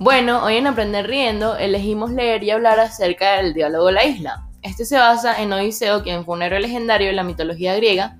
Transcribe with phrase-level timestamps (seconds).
[0.00, 4.46] Bueno, hoy en Aprender Riendo elegimos leer y hablar acerca del diálogo de la isla.
[4.62, 8.16] Este se basa en Odiseo, quien fue un héroe legendario de la mitología griega.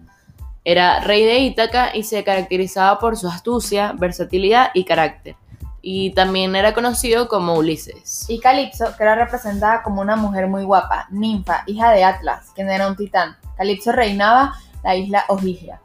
[0.64, 5.36] Era rey de Ítaca y se caracterizaba por su astucia, versatilidad y carácter.
[5.80, 8.29] Y también era conocido como Ulises.
[8.29, 12.71] Y Calipso, que era representada como una mujer muy guapa, ninfa, hija de Atlas, quien
[12.71, 13.36] era un titán.
[13.57, 15.81] Calipso reinaba la isla Ogygia.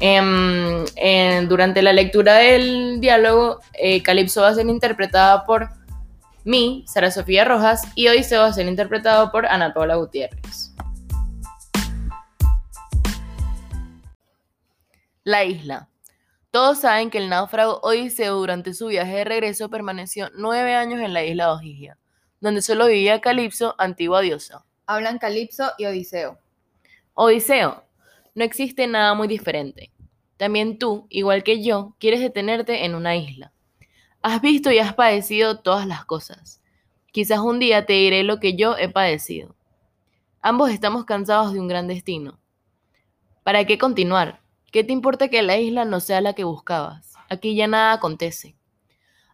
[0.00, 5.68] Em, en- durante la lectura del diálogo, eh, Calipso va a ser interpretada por
[6.44, 10.74] mí, Sara Sofía Rojas, y Odiseo va a ser interpretado por Ana Paula Gutiérrez.
[15.22, 15.88] La isla.
[16.50, 21.12] Todos saben que el náufrago Odiseo durante su viaje de regreso permaneció nueve años en
[21.12, 21.98] la isla de Ogygia,
[22.40, 24.64] donde solo vivía Calipso, antigua diosa.
[24.86, 26.38] Hablan Calipso y Odiseo.
[27.14, 27.84] Odiseo,
[28.40, 29.92] no existe nada muy diferente.
[30.38, 33.52] También tú, igual que yo, quieres detenerte en una isla.
[34.22, 36.62] Has visto y has padecido todas las cosas.
[37.12, 39.54] Quizás un día te diré lo que yo he padecido.
[40.40, 42.40] Ambos estamos cansados de un gran destino.
[43.44, 44.40] ¿Para qué continuar?
[44.72, 47.12] ¿Qué te importa que la isla no sea la que buscabas?
[47.28, 48.56] Aquí ya nada acontece.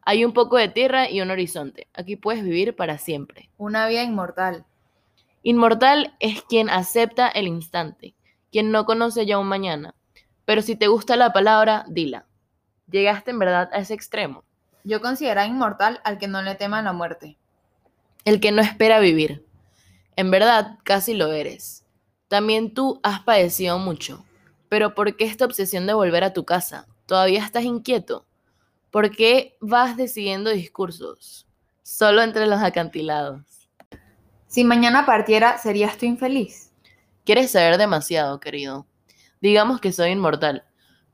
[0.02, 1.86] Hay un poco de tierra y un horizonte.
[1.94, 3.50] Aquí puedes vivir para siempre.
[3.56, 4.64] Una vida inmortal.
[5.44, 8.15] Inmortal es quien acepta el instante,
[8.56, 9.94] quien no conoce ya un mañana.
[10.46, 12.24] Pero si te gusta la palabra, dila.
[12.90, 14.44] Llegaste en verdad a ese extremo.
[14.82, 17.36] Yo considero inmortal al que no le tema la muerte.
[18.24, 19.44] El que no espera vivir.
[20.16, 21.84] En verdad, casi lo eres.
[22.28, 24.24] También tú has padecido mucho.
[24.70, 26.86] Pero ¿por qué esta obsesión de volver a tu casa?
[27.04, 28.24] ¿Todavía estás inquieto?
[28.90, 31.46] ¿Por qué vas decidiendo discursos?
[31.82, 33.68] Solo entre los acantilados.
[34.46, 36.65] Si mañana partiera, ¿serías tú infeliz?
[37.26, 38.86] Quieres saber demasiado, querido.
[39.40, 40.62] Digamos que soy inmortal,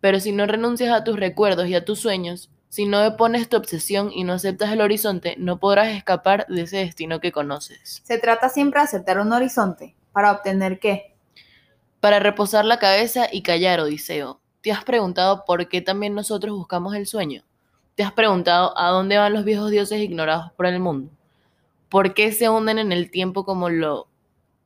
[0.02, 3.56] pero si no renuncias a tus recuerdos y a tus sueños, si no depones tu
[3.56, 8.02] obsesión y no aceptas el horizonte, no podrás escapar de ese destino que conoces.
[8.05, 9.96] Se trata siempre de aceptar un horizonte.
[10.12, 11.17] ¿Para obtener qué?
[12.01, 16.95] Para reposar la cabeza y callar, Odiseo, ¿te has preguntado por qué también nosotros buscamos
[16.95, 17.42] el sueño?
[17.95, 21.11] ¿Te has preguntado a dónde van los viejos dioses ignorados por el mundo?
[21.89, 24.11] ¿Por qué se hunden en el tiempo como lo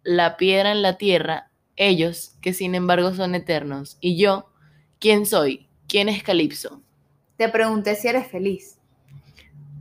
[0.07, 3.99] la piedra en la tierra, ellos que sin embargo son eternos?
[4.01, 4.51] Y yo,
[5.01, 5.69] ¿quién soy?
[5.89, 6.81] ¿Quién es Calipso?
[7.37, 8.79] Te pregunté si eres feliz.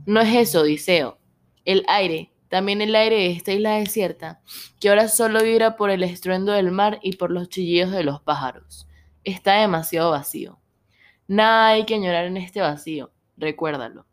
[0.04, 1.18] No es eso, Odiseo.
[1.64, 4.40] El aire, también el aire de esta isla desierta,
[4.80, 8.20] que ahora solo vibra por el estruendo del mar y por los chillidos de los
[8.20, 8.88] pájaros,
[9.22, 10.58] está demasiado vacío.
[11.28, 14.06] Nada hay que añorar en este vacío, recuérdalo.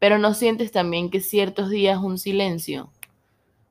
[0.00, 2.92] Pero no sientes también que ciertos días un silencio,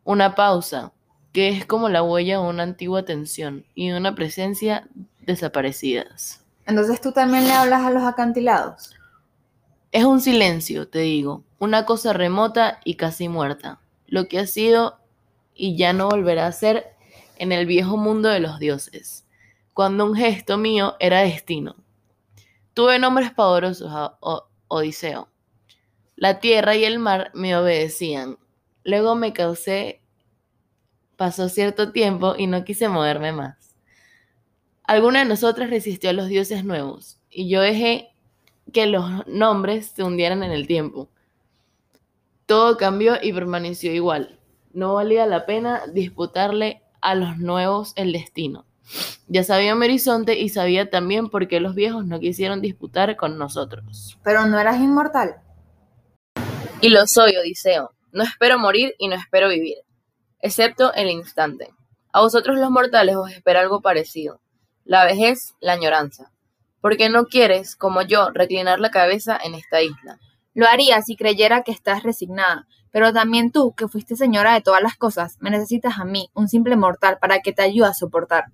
[0.06, 0.93] una pausa,
[1.34, 4.88] que es como la huella de una antigua tensión y de una presencia
[5.22, 6.46] desaparecidas.
[6.66, 8.96] Entonces tú también le hablas a los acantilados.
[9.92, 14.98] Es un silencio, te digo, una cosa remota y casi muerta, lo que ha sido
[15.54, 16.96] y ya no volverá a ser
[17.38, 19.26] en el viejo mundo de los dioses,
[19.74, 21.76] cuando un gesto mío era destino.
[22.74, 25.30] Tuve nombres a O- Odiseo.
[26.16, 28.38] La tierra y el mar me obedecían.
[28.84, 30.02] Luego me causé,
[31.18, 33.76] pasó cierto tiempo y no quise moverme más.
[34.86, 38.10] Alguna de nosotras resistió a los dioses nuevos y yo dejé
[38.72, 41.10] que los nombres se hundieran en el tiempo.
[42.46, 44.40] Todo cambió y permaneció igual.
[44.74, 48.66] No valía la pena disputarle a los nuevos el destino.
[49.28, 53.38] Ya sabía mi horizonte y sabía también por qué los viejos no quisieron disputar con
[53.38, 54.18] nosotros.
[54.24, 55.36] Pero no eras inmortal.
[56.82, 57.92] Y lo soy, Odiseo.
[58.12, 59.78] No espero morir y no espero vivir,
[60.44, 61.74] excepto el instante.
[62.12, 64.42] A vosotros los mortales os espera algo parecido.
[64.84, 66.32] La vejez, la añoranza.
[66.82, 70.20] Porque no quieres, como yo, reclinar la cabeza en esta isla.
[70.54, 72.68] Lo haría si creyera que estás resignada.
[72.92, 76.50] Pero también tú, que fuiste señora de todas las cosas, me necesitas a mí, un
[76.50, 78.46] simple mortal, para que te ayude a soportar.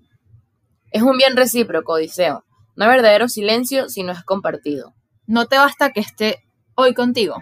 [0.92, 2.46] Es un bien recíproco, Odiseo.
[2.76, 4.94] No hay verdadero silencio si no es compartido.
[5.26, 6.44] No te basta que esté
[6.76, 7.42] hoy contigo.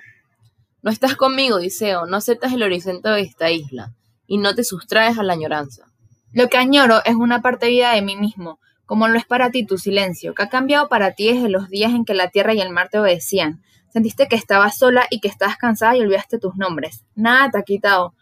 [0.82, 3.94] No estás conmigo, Odiseo, no aceptas el horizonte de esta isla,
[4.28, 5.86] y no te sustraes a la añoranza.
[6.34, 9.66] Lo que añoro es una parte vida de mí mismo, como lo es para ti
[9.66, 12.62] tu silencio, que ha cambiado para ti desde los días en que la tierra y
[12.62, 13.64] el mar te obedecían.
[13.90, 17.06] Sentiste que estabas sola y que estabas cansada y olvidaste tus nombres.
[17.16, 18.14] Nada te ha quitado.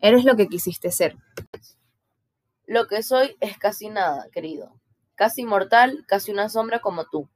[0.00, 1.16] Eres lo que quisiste ser.
[2.66, 4.72] Lo que soy es casi nada, querido.
[5.14, 7.28] Casi mortal, casi una sombra como tú.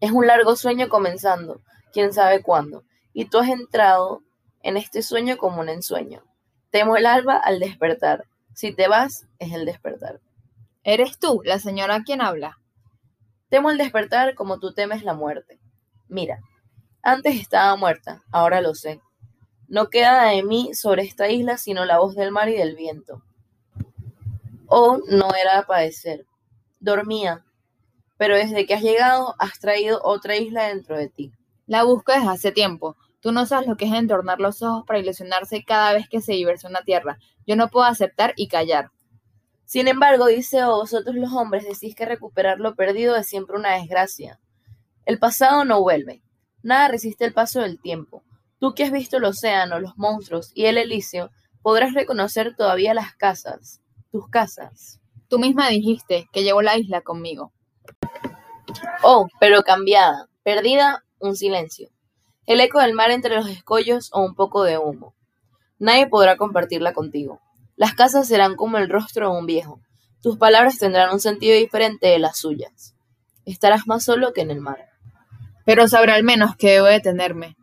[0.00, 1.60] Es un largo sueño comenzando,
[1.92, 4.22] quién sabe cuándo, y tú has entrado
[4.62, 6.22] en este sueño como un ensueño.
[6.70, 8.24] Temo el alba al despertar.
[8.54, 10.20] Si te vas, es el despertar.
[10.84, 12.58] Eres tú, la señora quien habla.
[13.48, 15.58] Temo el despertar como tú temes la muerte.
[16.08, 16.40] Mira,
[17.02, 19.00] Antes estaba muerta, ahora lo sé.
[19.68, 23.22] No queda de mí sobre esta isla sino la voz del mar y del viento.
[24.66, 26.26] Oh, no era a padecer.
[26.80, 27.44] Dormía,
[28.18, 31.32] pero desde que has llegado has traído otra isla dentro de ti.
[31.66, 32.96] La busco desde hace tiempo.
[33.20, 36.32] Tú no sabes lo que es entornar los ojos para ilusionarse cada vez que se
[36.32, 37.18] diversa una tierra.
[37.46, 38.90] Yo no puedo aceptar y callar.
[39.64, 43.74] Sin embargo, dice oh, vosotros los hombres decís que recuperar lo perdido es siempre una
[43.74, 44.40] desgracia.
[45.04, 46.22] El pasado no vuelve.
[46.62, 48.22] Nada resiste el paso del tiempo.
[48.60, 51.30] Tú que has visto el océano, los monstruos y el Elíseo,
[51.62, 53.80] podrás reconocer todavía las casas,
[54.10, 55.00] tus casas.
[55.28, 57.52] Tú misma dijiste que llegó la isla conmigo.
[59.02, 61.90] Oh, pero cambiada, perdida, un silencio.
[62.48, 65.14] El eco del mar entre los escollos o un poco de humo.
[65.78, 67.42] Nadie podrá compartirla contigo.
[67.76, 69.82] Las casas serán como el rostro de un viejo.
[70.22, 72.94] Tus palabras tendrán un sentido diferente de las suyas.
[73.44, 74.78] Estarás más solo que en el mar.
[75.66, 77.54] Pero sabré al menos que debo detenerme.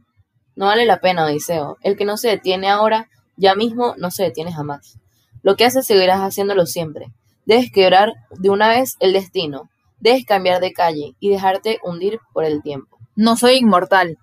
[0.56, 1.78] No vale la pena, Odiseo.
[1.82, 5.00] El que no se detiene ahora, ya mismo no se detiene jamás.
[5.42, 7.08] Lo que haces seguirás haciéndolo siempre.
[7.48, 9.68] Debes quebrar de una vez el destino.
[10.00, 13.00] Debes cambiar de calle y dejarte hundir por el tiempo.
[13.16, 14.20] No soy inmortal.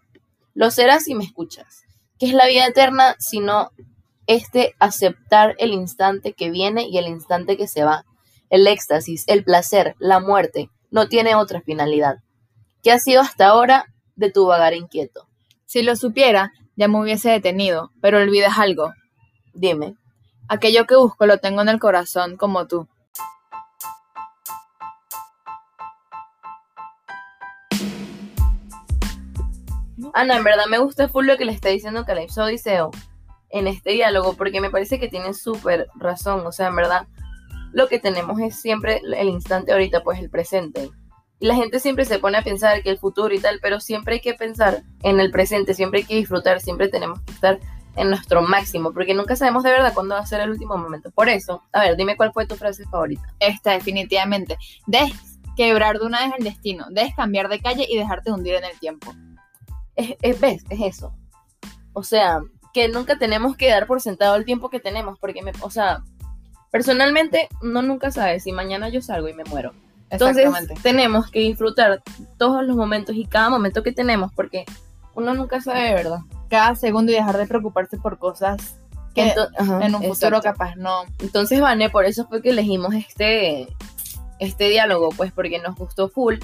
[0.54, 1.82] Lo serás si me escuchas.
[2.18, 3.70] ¿Qué es la vida eterna sino
[4.26, 8.04] este aceptar el instante que viene y el instante que se va?
[8.50, 12.18] El éxtasis, el placer, la muerte, no tiene otra finalidad.
[12.82, 15.26] ¿Qué ha sido hasta ahora de tu vagar inquieto?
[15.64, 18.92] Si lo supiera, ya me hubiese detenido, pero olvidas algo.
[19.54, 19.96] Dime.
[20.48, 22.88] Aquello que busco lo tengo en el corazón, como tú.
[30.14, 32.90] Ana, en verdad me gusta full lo que le está diciendo Calypso Odiseo
[33.50, 36.46] en este diálogo, porque me parece que tiene súper razón.
[36.46, 37.06] O sea, en verdad,
[37.72, 40.90] lo que tenemos es siempre el instante ahorita, pues el presente.
[41.38, 44.14] Y la gente siempre se pone a pensar que el futuro y tal, pero siempre
[44.14, 47.58] hay que pensar en el presente, siempre hay que disfrutar, siempre tenemos que estar
[47.96, 51.10] en nuestro máximo, porque nunca sabemos de verdad cuándo va a ser el último momento.
[51.10, 53.34] Por eso, a ver, dime cuál fue tu frase favorita.
[53.40, 54.56] Esta, definitivamente.
[54.86, 58.64] Debes quebrar de una vez el destino, debes cambiar de calle y dejarte hundir en
[58.64, 59.12] el tiempo.
[59.96, 60.64] Es, es, ¿Ves?
[60.70, 61.14] Es eso.
[61.92, 62.40] O sea,
[62.72, 66.02] que nunca tenemos que dar por sentado el tiempo que tenemos, porque, me, o sea,
[66.70, 69.72] personalmente, no nunca sabes si mañana yo salgo y me muero.
[70.10, 70.50] Entonces,
[70.82, 72.02] tenemos que disfrutar
[72.36, 74.64] todos los momentos y cada momento que tenemos, porque
[75.14, 76.18] uno nunca sabe de verdad.
[76.50, 78.76] Cada segundo y dejar de preocuparse por cosas
[79.14, 79.34] que
[79.80, 81.04] en un futuro capaz no.
[81.18, 83.68] Entonces, Vane, por eso fue que elegimos este,
[84.38, 86.36] este diálogo, pues porque nos gustó full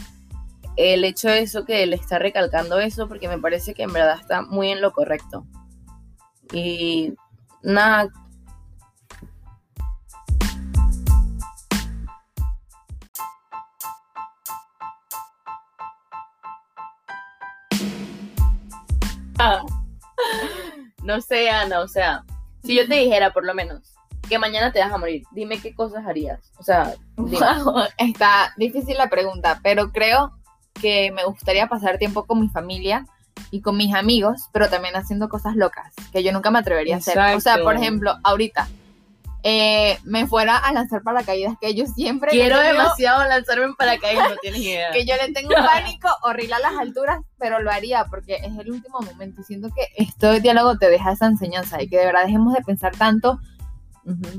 [0.78, 4.18] el hecho de eso que él está recalcando eso, porque me parece que en verdad
[4.20, 5.44] está muy en lo correcto.
[6.52, 7.14] Y
[7.62, 8.08] nada.
[21.02, 22.24] No sé, Ana, o sea,
[22.62, 23.94] si yo te dijera por lo menos
[24.28, 26.52] que mañana te vas a morir, dime qué cosas harías.
[26.58, 26.94] O sea,
[27.96, 30.37] está difícil la pregunta, pero creo
[30.80, 33.06] que me gustaría pasar tiempo con mi familia
[33.50, 36.98] y con mis amigos, pero también haciendo cosas locas que yo nunca me atrevería a
[36.98, 37.18] hacer.
[37.36, 38.68] O sea, por ejemplo, ahorita
[39.44, 44.36] eh, me fuera a lanzar paracaídas que yo siempre quiero demasiado lanzarme en paracaídas, no
[44.36, 44.90] tienes idea.
[44.92, 48.58] que yo le tengo un pánico horrible a las alturas, pero lo haría porque es
[48.58, 49.42] el último momento.
[49.42, 52.96] Siento que este diálogo te deja esa enseñanza y que de verdad dejemos de pensar
[52.96, 53.38] tanto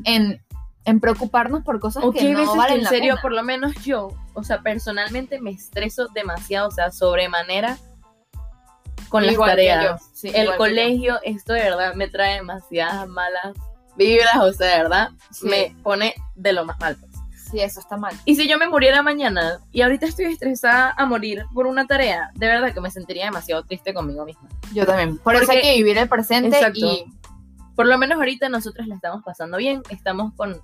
[0.04, 0.42] en
[0.86, 4.62] en preocuparnos por cosas que no valen en serio, por lo menos yo, o sea,
[4.62, 7.78] personalmente me estreso demasiado, o sea, sobremanera
[9.10, 10.02] con las tareas.
[10.24, 13.56] el colegio, esto de verdad me trae demasiadas malas
[13.96, 15.10] vibras, o sea, de verdad,
[15.42, 16.96] me pone de lo más mal.
[16.96, 17.12] Pues.
[17.52, 18.16] Sí, eso está mal.
[18.26, 22.32] Y si yo me muriera mañana y ahorita estoy estresada a morir por una tarea,
[22.36, 24.48] de verdad que me sentiría demasiado triste conmigo misma.
[24.74, 25.18] Yo también.
[25.18, 27.06] Por eso hay que vivir el presente y
[27.76, 30.62] por lo menos ahorita nosotros la estamos pasando bien, estamos con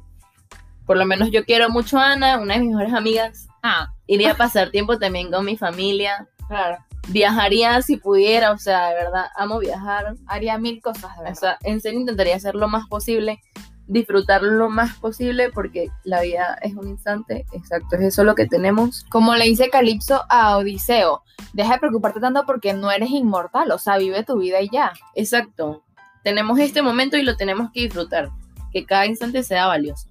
[0.85, 3.47] por lo menos yo quiero mucho a Ana, una de mis mejores amigas.
[3.65, 3.91] Ah.
[4.05, 6.27] Iría a pasar tiempo también con mi familia.
[6.47, 6.77] Claro.
[7.07, 10.15] Viajaría si pudiera, o sea, de verdad, amo viajar.
[10.27, 11.31] Haría mil cosas, de verdad.
[11.31, 13.41] O sea, en serio intentaría hacer lo más posible,
[13.87, 18.45] disfrutarlo lo más posible, porque la vida es un instante, exacto, es eso lo que
[18.45, 19.03] tenemos.
[19.09, 23.79] Como le dice Calipso a Odiseo, deja de preocuparte tanto porque no eres inmortal, o
[23.79, 24.93] sea, vive tu vida y ya.
[25.15, 25.83] Exacto.
[26.23, 28.29] Tenemos este momento y lo tenemos que disfrutar,
[28.71, 30.09] que cada instante sea valioso.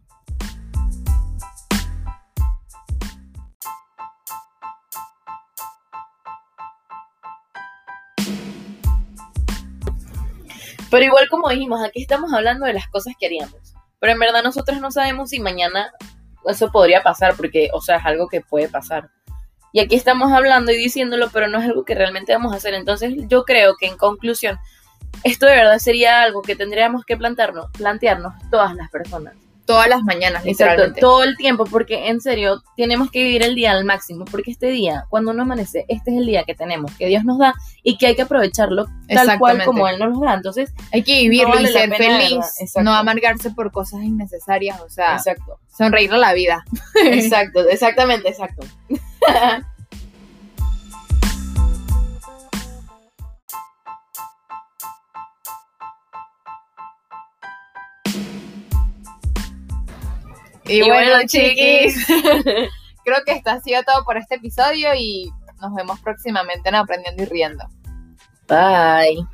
[10.94, 13.74] Pero igual como dijimos, aquí estamos hablando de las cosas que haríamos.
[13.98, 15.90] Pero en verdad nosotros no sabemos si mañana
[16.46, 19.10] eso podría pasar, porque, o sea, es algo que puede pasar.
[19.72, 22.74] Y aquí estamos hablando y diciéndolo, pero no es algo que realmente vamos a hacer.
[22.74, 24.56] Entonces yo creo que en conclusión,
[25.24, 29.34] esto de verdad sería algo que tendríamos que plantearnos, plantearnos todas las personas.
[29.66, 31.00] Todas las mañanas, Exacto, literalmente.
[31.00, 34.66] todo el tiempo, porque en serio tenemos que vivir el día al máximo, porque este
[34.66, 37.96] día, cuando uno amanece, este es el día que tenemos, que Dios nos da y
[37.96, 40.34] que hay que aprovecharlo tal cual como Él nos lo da.
[40.34, 42.44] Entonces, Hay que vivirlo No vale y ser feliz,
[42.82, 46.64] no amargarse por cosas innecesarias, o sea, exacto, sonreír a la vida.
[47.04, 48.66] exacto, exactamente, exacto.
[60.66, 62.06] Y, bueno, chiquis,
[63.04, 65.30] creo que esto ha sido todo por este episodio y
[65.60, 67.64] nos vemos próximamente en Aprendiendo y Riendo.
[68.48, 69.26] Bye.